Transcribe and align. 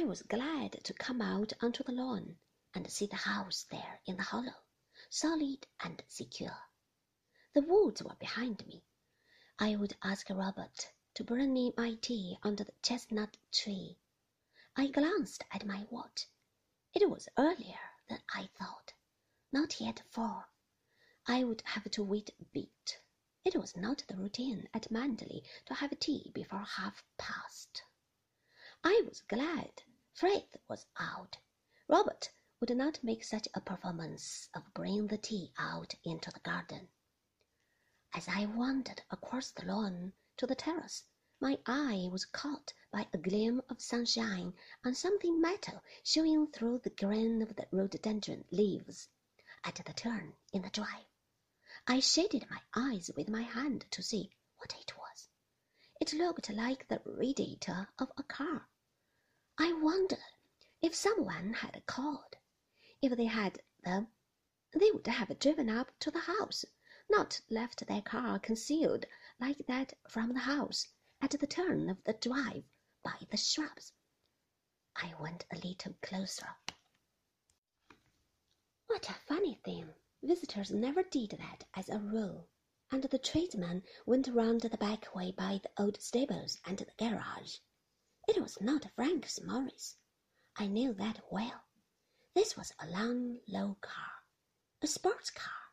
I 0.00 0.04
was 0.04 0.22
glad 0.22 0.82
to 0.84 0.94
come 0.94 1.20
out 1.20 1.52
onto 1.60 1.84
the 1.84 1.92
lawn 1.92 2.38
and 2.72 2.90
see 2.90 3.06
the 3.06 3.16
house 3.16 3.66
there 3.70 4.00
in 4.06 4.16
the 4.16 4.22
hollow, 4.22 4.64
solid 5.10 5.66
and 5.78 6.02
secure. 6.08 6.56
The 7.52 7.60
woods 7.60 8.02
were 8.02 8.16
behind 8.16 8.66
me. 8.66 8.82
I 9.58 9.76
would 9.76 9.98
ask 10.02 10.30
Robert 10.30 10.90
to 11.14 11.22
bring 11.22 11.52
me 11.52 11.74
my 11.76 11.96
tea 11.96 12.38
under 12.42 12.64
the 12.64 12.72
chestnut 12.82 13.36
tree. 13.52 13.98
I 14.74 14.86
glanced 14.86 15.44
at 15.52 15.66
my 15.66 15.86
watch. 15.90 16.28
It 16.94 17.08
was 17.10 17.28
earlier 17.36 17.78
than 18.08 18.22
I 18.34 18.48
thought, 18.58 18.94
not 19.52 19.82
yet 19.82 20.02
four. 20.08 20.48
I 21.26 21.44
would 21.44 21.60
have 21.66 21.90
to 21.90 22.02
wait 22.02 22.30
a 22.40 22.44
bit. 22.46 23.02
It 23.44 23.54
was 23.54 23.76
not 23.76 24.02
the 24.08 24.16
routine 24.16 24.66
at 24.72 24.90
Manderley 24.90 25.44
to 25.66 25.74
have 25.74 25.96
tea 26.00 26.32
before 26.34 26.64
half 26.64 27.04
past. 27.18 27.82
I 28.82 29.02
was 29.06 29.20
glad 29.20 29.82
Frith 30.20 30.58
was 30.68 30.84
out. 30.98 31.38
Robert 31.88 32.30
would 32.60 32.76
not 32.76 33.02
make 33.02 33.24
such 33.24 33.48
a 33.54 33.60
performance 33.62 34.50
of 34.52 34.74
bringing 34.74 35.06
the 35.06 35.16
tea 35.16 35.50
out 35.56 35.94
into 36.04 36.30
the 36.30 36.40
garden. 36.40 36.90
As 38.12 38.28
I 38.28 38.44
wandered 38.44 39.02
across 39.10 39.50
the 39.50 39.64
lawn 39.64 40.12
to 40.36 40.46
the 40.46 40.54
terrace, 40.54 41.04
my 41.40 41.58
eye 41.64 42.06
was 42.12 42.26
caught 42.26 42.74
by 42.90 43.08
a 43.14 43.16
gleam 43.16 43.62
of 43.70 43.80
sunshine 43.80 44.52
on 44.84 44.94
something 44.94 45.40
metal 45.40 45.82
showing 46.04 46.48
through 46.48 46.80
the 46.80 46.90
green 46.90 47.40
of 47.40 47.56
the 47.56 47.66
rhododendron 47.70 48.44
leaves 48.50 49.08
at 49.64 49.76
the 49.76 49.94
turn 49.94 50.36
in 50.52 50.60
the 50.60 50.68
drive. 50.68 51.06
I 51.86 52.00
shaded 52.00 52.44
my 52.50 52.60
eyes 52.74 53.10
with 53.16 53.30
my 53.30 53.40
hand 53.40 53.86
to 53.92 54.02
see 54.02 54.30
what 54.58 54.74
it 54.78 54.98
was. 54.98 55.30
It 55.98 56.12
looked 56.12 56.50
like 56.50 56.88
the 56.88 57.00
radiator 57.06 57.88
of 57.98 58.12
a 58.18 58.22
car. 58.22 58.68
I 59.62 59.74
wonder 59.74 60.16
if 60.80 60.94
someone 60.94 61.52
had 61.52 61.84
called. 61.84 62.38
If 63.02 63.14
they 63.14 63.26
had, 63.26 63.60
them, 63.84 64.08
they 64.72 64.90
would 64.90 65.06
have 65.06 65.38
driven 65.38 65.68
up 65.68 65.90
to 65.98 66.10
the 66.10 66.20
house, 66.20 66.64
not 67.10 67.42
left 67.50 67.86
their 67.86 68.00
car 68.00 68.38
concealed 68.38 69.04
like 69.38 69.66
that 69.66 69.92
from 70.08 70.32
the 70.32 70.38
house 70.40 70.88
at 71.20 71.32
the 71.32 71.46
turn 71.46 71.90
of 71.90 72.02
the 72.04 72.14
drive 72.14 72.64
by 73.02 73.18
the 73.30 73.36
shrubs. 73.36 73.92
I 74.96 75.12
went 75.20 75.44
a 75.50 75.58
little 75.58 75.92
closer. 76.00 76.56
What 78.86 79.10
a 79.10 79.12
funny 79.12 79.56
thing! 79.62 79.92
Visitors 80.22 80.70
never 80.70 81.02
did 81.02 81.32
that 81.32 81.64
as 81.74 81.90
a 81.90 81.98
rule, 81.98 82.48
and 82.90 83.04
the 83.04 83.18
tradesman 83.18 83.84
went 84.06 84.26
round 84.28 84.62
the 84.62 84.70
back 84.78 85.14
way 85.14 85.32
by 85.32 85.60
the 85.62 85.70
old 85.76 86.00
stables 86.00 86.58
and 86.64 86.78
the 86.78 86.86
garage. 86.96 87.58
It 88.28 88.40
was 88.40 88.60
not 88.60 88.90
Frank 88.94 89.28
Morris. 89.44 89.96
I 90.56 90.66
knew 90.66 90.92
that 90.94 91.20
well. 91.30 91.64
This 92.34 92.56
was 92.56 92.72
a 92.78 92.88
long, 92.88 93.40
low 93.46 93.76
car, 93.80 94.24
a 94.82 94.86
sports 94.86 95.30
car. 95.30 95.72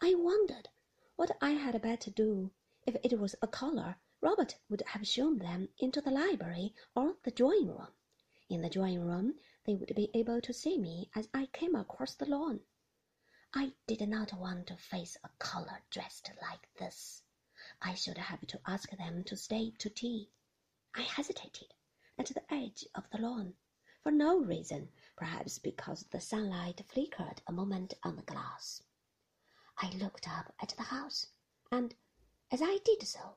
I 0.00 0.14
wondered 0.14 0.68
what 1.16 1.36
I 1.40 1.50
had 1.50 1.80
better 1.80 2.10
do. 2.10 2.50
If 2.86 2.96
it 3.02 3.18
was 3.18 3.36
a 3.42 3.46
caller, 3.46 3.96
Robert 4.20 4.58
would 4.68 4.82
have 4.88 5.06
shown 5.06 5.38
them 5.38 5.68
into 5.78 6.00
the 6.00 6.10
library 6.10 6.74
or 6.94 7.16
the 7.22 7.30
drawing 7.30 7.68
room. 7.68 7.88
In 8.48 8.62
the 8.62 8.70
drawing 8.70 9.02
room 9.06 9.38
they 9.64 9.74
would 9.74 9.94
be 9.94 10.10
able 10.14 10.40
to 10.40 10.52
see 10.52 10.78
me 10.78 11.10
as 11.14 11.28
I 11.32 11.46
came 11.46 11.74
across 11.74 12.14
the 12.14 12.26
lawn. 12.26 12.60
I 13.54 13.74
did 13.86 14.06
not 14.08 14.32
want 14.32 14.66
to 14.68 14.76
face 14.76 15.16
a 15.22 15.28
caller 15.38 15.82
dressed 15.90 16.30
like 16.42 16.68
this. 16.78 17.22
I 17.80 17.94
should 17.94 18.18
have 18.18 18.46
to 18.46 18.60
ask 18.66 18.90
them 18.90 19.22
to 19.24 19.36
stay 19.36 19.70
to 19.78 19.90
tea. 19.90 20.30
I 20.94 21.02
hesitated 21.02 21.72
at 22.20 22.26
the 22.26 22.52
edge 22.52 22.84
of 22.94 23.08
the 23.10 23.18
lawn, 23.18 23.54
for 24.02 24.12
no 24.12 24.38
reason, 24.38 24.90
perhaps 25.16 25.58
because 25.58 26.02
the 26.10 26.20
sunlight 26.20 26.84
flickered 26.86 27.40
a 27.46 27.52
moment 27.52 27.94
on 28.02 28.16
the 28.16 28.22
glass. 28.22 28.82
I 29.78 29.90
looked 29.92 30.28
up 30.28 30.52
at 30.60 30.74
the 30.76 30.82
house, 30.82 31.28
and 31.72 31.94
as 32.50 32.60
I 32.62 32.78
did 32.84 33.02
so, 33.08 33.36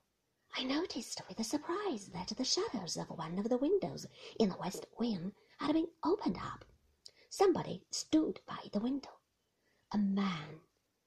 I 0.57 0.63
noticed 0.63 1.21
with 1.29 1.39
a 1.39 1.45
surprise 1.45 2.07
that 2.07 2.27
the 2.35 2.43
shutters 2.43 2.97
of 2.97 3.09
one 3.09 3.39
of 3.39 3.47
the 3.47 3.57
windows 3.57 4.05
in 4.37 4.49
the 4.49 4.57
west 4.57 4.85
wing 4.99 5.33
had 5.59 5.73
been 5.73 5.87
opened 6.03 6.37
up. 6.37 6.65
Somebody 7.29 7.85
stood 7.89 8.41
by 8.45 8.67
the 8.73 8.81
window. 8.81 9.19
A 9.93 9.97
man. 9.97 10.59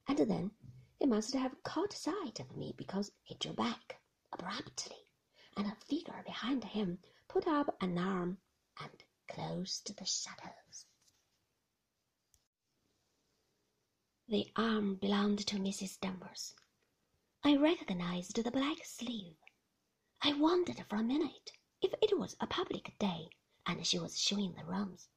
And 0.08 0.18
then 0.18 0.50
he 0.98 1.04
must 1.04 1.34
have 1.34 1.62
caught 1.62 1.92
sight 1.92 2.40
of 2.40 2.56
me 2.56 2.72
because 2.74 3.12
he 3.22 3.34
drew 3.34 3.52
back 3.52 4.00
abruptly, 4.32 4.96
and 5.56 5.66
a 5.66 5.76
figure 5.86 6.22
behind 6.24 6.62
him 6.64 6.98
put 7.28 7.46
up 7.46 7.76
an 7.80 7.96
arm 7.98 8.38
and 8.78 9.04
closed 9.28 9.96
the 9.96 10.04
shutters. 10.04 10.86
The 14.28 14.50
arm 14.56 14.96
belonged 14.96 15.46
to 15.46 15.56
Mrs. 15.56 16.00
Danvers. 16.00 16.54
I 17.42 17.56
recognized 17.56 18.36
the 18.42 18.50
black 18.50 18.84
sleeve. 18.84 19.36
I 20.20 20.32
wondered 20.32 20.84
for 20.88 20.96
a 20.96 21.02
minute 21.02 21.52
if 21.80 21.94
it 22.02 22.18
was 22.18 22.36
a 22.40 22.46
public 22.46 22.98
day 22.98 23.30
and 23.66 23.86
she 23.86 23.98
was 23.98 24.18
showing 24.18 24.54
the 24.54 24.64
rooms. 24.64 25.08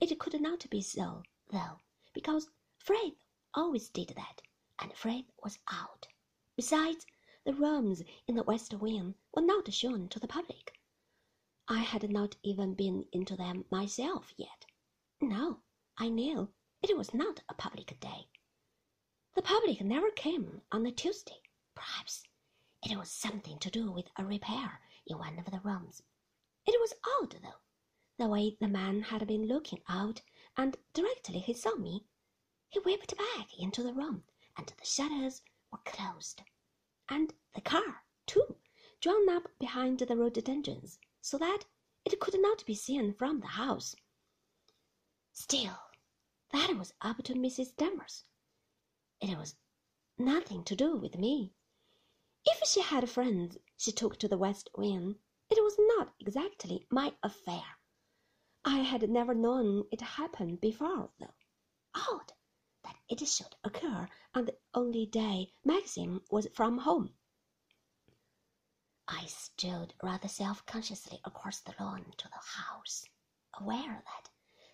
It 0.00 0.18
could 0.18 0.40
not 0.40 0.68
be 0.70 0.82
so, 0.82 1.22
though, 1.50 1.78
because 2.12 2.50
Frith 2.78 3.24
always 3.54 3.88
did 3.88 4.10
that, 4.16 4.42
and 4.78 4.94
Frith 4.94 5.26
was 5.42 5.58
out. 5.68 6.08
Besides, 6.56 7.06
the 7.44 7.54
rooms 7.54 8.02
in 8.26 8.34
the 8.34 8.42
west 8.42 8.74
wing 8.74 9.14
were 9.34 9.42
not 9.42 9.72
shown 9.72 10.08
to 10.08 10.18
the 10.18 10.28
public. 10.28 10.78
I 11.68 11.78
had 11.78 12.10
not 12.10 12.36
even 12.42 12.74
been 12.74 13.06
into 13.12 13.36
them 13.36 13.64
myself 13.70 14.34
yet. 14.36 14.66
No, 15.20 15.62
I 15.96 16.08
knew 16.08 16.52
it 16.82 16.96
was 16.96 17.14
not 17.14 17.42
a 17.48 17.54
public 17.54 17.98
day. 18.00 18.28
The 19.34 19.42
public 19.42 19.80
never 19.80 20.10
came 20.10 20.62
on 20.72 20.84
a 20.84 20.92
Tuesday. 20.92 21.40
Perhaps 21.74 22.24
it 22.82 22.96
was 22.98 23.10
something 23.10 23.58
to 23.60 23.70
do 23.70 23.90
with 23.90 24.10
a 24.16 24.24
repair 24.24 24.80
in 25.06 25.18
one 25.18 25.38
of 25.38 25.46
the 25.46 25.60
rooms. 25.60 26.02
It 26.66 26.78
was 26.80 26.94
odd, 27.20 27.38
though, 27.42 27.60
the 28.18 28.28
way 28.28 28.56
the 28.60 28.68
man 28.68 29.02
had 29.02 29.26
been 29.26 29.46
looking 29.46 29.82
out, 29.88 30.22
and 30.56 30.76
directly 30.92 31.38
he 31.38 31.54
saw 31.54 31.74
me, 31.76 32.04
he 32.68 32.80
whipped 32.80 33.16
back 33.16 33.58
into 33.58 33.82
the 33.82 33.94
room, 33.94 34.24
and 34.56 34.66
the 34.66 34.84
shutters 34.84 35.42
were 35.70 35.78
closed, 35.84 36.42
and 37.10 37.34
the 37.54 37.60
car, 37.60 38.04
too, 38.24 38.56
drawn 39.00 39.28
up 39.28 39.48
behind 39.58 39.98
the 39.98 40.16
rhododendrons, 40.16 40.98
so 41.20 41.36
that 41.36 41.64
it 42.04 42.20
could 42.20 42.40
not 42.40 42.64
be 42.64 42.74
seen 42.74 43.12
from 43.12 43.40
the 43.40 43.48
house. 43.48 43.96
Still, 45.32 45.76
that 46.52 46.76
was 46.76 46.94
up 47.00 47.22
to 47.24 47.34
Mrs. 47.34 47.74
Danvers. 47.76 48.24
It 49.20 49.36
was 49.36 49.56
nothing 50.16 50.64
to 50.64 50.76
do 50.76 50.96
with 50.96 51.18
me. 51.18 51.52
If 52.46 52.66
she 52.66 52.80
had 52.80 53.10
friends 53.10 53.58
she 53.76 53.92
took 53.92 54.16
to 54.18 54.28
the 54.28 54.38
west 54.38 54.70
wing, 54.76 55.16
it 55.50 55.62
was 55.62 55.76
not 55.78 56.14
exactly 56.20 56.86
my 56.90 57.14
affair. 57.22 57.64
I 58.64 58.78
had 58.78 59.10
never 59.10 59.34
known 59.34 59.88
it 59.90 60.00
happen 60.00 60.56
before, 60.56 61.10
though. 61.18 61.34
Odd 61.94 62.29
it 63.10 63.26
should 63.26 63.56
occur 63.64 64.08
on 64.34 64.44
the 64.44 64.56
only 64.72 65.04
day 65.04 65.52
Maxim 65.64 66.22
was 66.30 66.46
from 66.54 66.78
home. 66.78 67.12
I 69.08 69.26
strolled 69.26 69.94
rather 70.02 70.28
self-consciously 70.28 71.20
across 71.24 71.58
the 71.60 71.74
lawn 71.80 72.12
to 72.16 72.28
the 72.28 72.60
house, 72.62 73.04
aware 73.58 74.04
that 74.06 74.30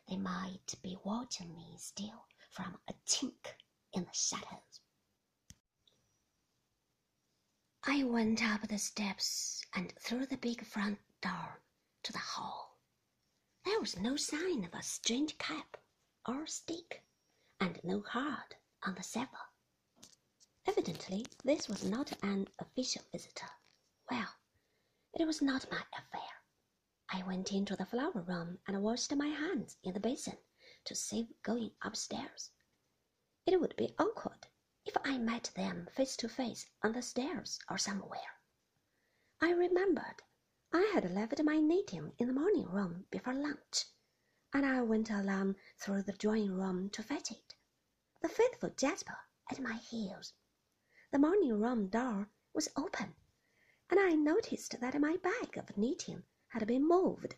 they 0.07 0.19
might 0.19 0.75
be 0.83 0.99
watching 1.03 1.57
me 1.57 1.77
still 1.79 2.27
from 2.51 2.79
a 2.89 2.93
chink 3.07 3.55
in 3.95 4.05
the 4.05 4.13
shadows. 4.13 4.81
I 7.85 8.05
went 8.05 8.43
up 8.43 8.69
the 8.69 8.79
steps 8.79 9.65
and 9.73 9.93
through 9.99 10.27
the 10.27 10.37
big 10.37 10.67
front 10.67 10.99
door 11.23 11.63
to 12.03 12.13
the 12.13 12.19
hall. 12.19 12.79
There 13.65 13.81
was 13.81 13.97
no 13.97 14.17
sign 14.17 14.65
of 14.65 14.75
a 14.75 14.83
strange 14.83 15.39
cap 15.39 15.79
or 16.27 16.47
stick, 16.47 17.03
and 17.61 17.81
no 17.83 18.01
card 18.01 18.57
on 18.83 18.95
the 18.95 19.03
settle. 19.03 19.39
Evidently, 20.67 21.27
this 21.45 21.69
was 21.69 21.85
not 21.85 22.13
an 22.23 22.49
official 22.59 23.03
visitor. 23.13 23.51
Well, 24.11 24.35
it 25.15 25.27
was 25.27 25.41
not 25.41 25.71
my 25.71 25.83
affair. 25.97 26.43
I 27.11 27.23
went 27.23 27.53
into 27.53 27.77
the 27.77 27.87
flower 27.87 28.21
room 28.21 28.59
and 28.67 28.83
washed 28.83 29.15
my 29.15 29.29
hands 29.29 29.77
in 29.83 29.95
the 29.95 30.01
basin 30.01 30.39
to 30.85 30.95
save 30.95 31.29
going 31.43 31.73
upstairs. 31.83 32.51
It 33.47 33.61
would 33.61 33.77
be 33.77 33.95
awkward 33.99 34.49
if 34.85 34.97
I 35.05 35.19
met 35.19 35.53
them 35.55 35.89
face 35.95 36.17
to 36.17 36.29
face 36.29 36.67
on 36.83 36.93
the 36.93 37.03
stairs 37.03 37.59
or 37.71 37.79
somewhere. 37.79 38.41
I 39.41 39.51
remembered 39.51 40.23
I 40.73 40.91
had 40.93 41.11
left 41.13 41.43
my 41.43 41.59
knitting 41.59 42.13
in 42.19 42.27
the 42.27 42.33
morning 42.33 42.67
room 42.67 43.07
before 43.11 43.35
lunch, 43.35 43.87
and 44.53 44.65
I 44.65 44.81
went 44.83 45.11
along 45.11 45.57
through 45.79 46.03
the 46.03 46.13
drawing 46.13 46.53
room 46.53 46.89
to 46.91 47.03
fetch 47.03 47.31
it, 47.31 47.55
the 48.23 48.29
faithful 48.29 48.71
Jasper 48.71 49.19
at 49.51 49.61
my 49.61 49.75
heels. 49.75 50.35
The 51.11 51.19
morning 51.19 51.59
room 51.61 51.89
door 51.89 52.29
was 52.53 52.69
open, 52.77 53.15
and 53.91 53.99
I 53.99 54.15
noticed 54.15 54.81
that 54.81 55.01
my 55.01 55.17
bag 55.17 55.57
of 55.57 55.77
knitting 55.77 56.25
had 56.49 56.67
been 56.67 56.87
moved. 56.87 57.35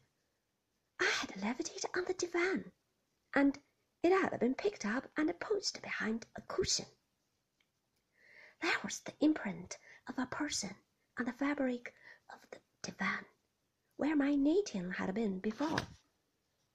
I 1.01 1.05
had 1.05 1.37
left 1.43 1.71
it 1.71 1.85
on 1.97 2.05
the 2.05 2.15
divan, 2.15 2.73
and 3.35 3.59
it 4.03 4.13
had 4.13 4.39
been 4.39 4.55
picked 4.55 4.85
up 4.85 5.11
and 5.17 5.41
pushed 5.41 5.81
behind 5.83 6.27
a 6.37 6.43
cushion. 6.43 6.87
There 8.61 8.79
was 8.85 9.01
the 9.01 9.15
imprint 9.21 9.79
of 10.09 10.19
a 10.19 10.27
person 10.27 10.77
on 11.19 11.25
the 11.25 11.33
fabric 11.33 11.95
of 12.31 12.41
the 12.51 12.61
divan, 12.83 13.25
where 13.97 14.15
my 14.15 14.35
knitting 14.35 14.93
had 14.93 15.15
been 15.15 15.41
before. 15.41 15.79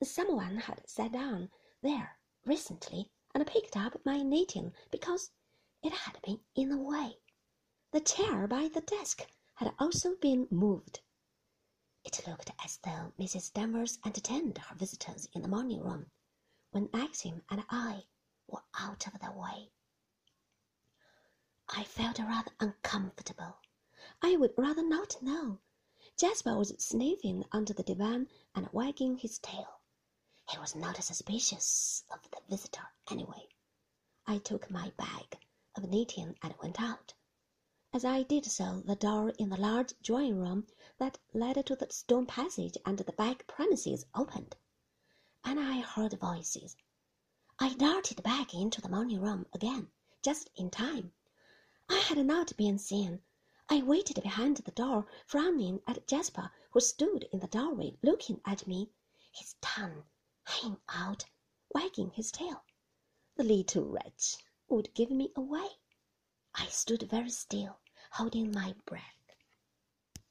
Someone 0.06 0.58
had 0.58 0.88
sat 0.90 1.14
down 1.14 1.50
there 1.82 2.20
recently 2.46 3.10
and 3.34 3.48
picked 3.48 3.78
up 3.78 4.06
my 4.06 4.22
knitting 4.22 4.74
because 4.92 5.32
it 5.82 5.94
had 5.94 6.22
been 6.22 6.42
in 6.56 6.68
the 6.68 6.78
way. 6.78 7.20
The 7.92 8.02
chair 8.02 8.46
by 8.46 8.68
the 8.68 8.82
desk 8.82 9.26
had 9.54 9.74
also 9.80 10.16
been 10.18 10.50
moved. 10.52 11.00
It 12.04 12.28
looked 12.28 12.52
as 12.66 12.78
though 12.78 13.14
Mrs. 13.18 13.54
Danvers 13.54 14.00
entertained 14.06 14.58
her 14.58 14.76
visitors 14.76 15.30
in 15.32 15.42
the 15.42 15.48
morning 15.48 15.82
room 15.82 16.12
when 16.72 16.90
Maxim 16.92 17.42
and 17.50 17.64
I 17.70 18.04
were 18.48 18.64
out 18.78 19.08
of 19.08 19.20
the 19.20 19.32
way. 19.32 19.72
I 21.70 21.86
felt 21.86 22.20
rather 22.20 22.52
uncomfortable. 22.60 23.58
I 24.22 24.36
would 24.36 24.54
rather 24.58 24.84
not 24.84 25.22
know. 25.22 25.60
Jasper 26.18 26.58
was 26.58 26.76
sniffing 26.78 27.46
under 27.54 27.74
the 27.74 27.84
divan 27.84 28.28
and 28.54 28.68
wagging 28.74 29.18
his 29.18 29.40
tail. 29.40 29.80
He 30.50 30.58
was 30.58 30.76
not 30.76 31.02
suspicious 31.02 32.04
of 32.12 32.30
the 32.30 32.42
visitor, 32.50 32.90
anyway. 33.10 33.48
I 34.28 34.40
took 34.40 34.70
my 34.70 34.90
bag 34.98 35.40
of 35.74 35.90
knitting 35.90 36.38
and 36.42 36.54
went 36.62 36.82
out. 36.82 37.14
As 37.94 38.04
I 38.04 38.24
did 38.24 38.46
so, 38.46 38.82
the 38.82 38.98
door 38.98 39.30
in 39.40 39.48
the 39.48 39.56
large 39.56 39.94
drawing 40.02 40.38
room 40.38 40.68
that 40.98 41.18
led 41.34 41.66
to 41.66 41.78
the 41.78 41.90
stone 41.92 42.26
passage 42.26 42.78
and 42.86 42.98
the 42.98 43.14
back 43.14 43.48
premises 43.48 44.06
opened, 44.14 44.58
and 45.46 45.62
I 45.62 45.80
heard 45.80 46.20
voices. 46.20 46.76
I 47.58 47.74
darted 47.76 48.22
back 48.22 48.54
into 48.54 48.82
the 48.82 48.90
morning 48.90 49.22
room 49.22 49.46
again, 49.54 49.92
just 50.22 50.50
in 50.58 50.70
time. 50.70 51.14
I 51.88 52.00
had 52.00 52.18
not 52.26 52.58
been 52.58 52.78
seen. 52.80 53.22
I 53.70 53.82
waited 53.82 54.22
behind 54.22 54.58
the 54.58 54.72
door, 54.72 55.08
frowning 55.26 55.82
at 55.88 56.06
Jasper, 56.06 56.52
who 56.72 56.82
stood 56.82 57.30
in 57.32 57.40
the 57.40 57.48
doorway 57.48 57.98
looking 58.04 58.42
at 58.44 58.68
me, 58.68 58.92
his 59.32 59.56
tongue 59.62 60.04
hanging 60.46 60.82
out, 60.90 61.26
wagging 61.74 62.12
his 62.12 62.32
tail. 62.32 62.64
The 63.36 63.44
little 63.44 63.86
wretch 63.86 64.38
would 64.68 64.94
give 64.94 65.10
me 65.10 65.32
away. 65.36 65.70
I 66.54 66.68
stood 66.68 67.04
very 67.10 67.30
still, 67.30 67.80
holding 68.12 68.52
my 68.52 68.76
breath. 68.86 69.23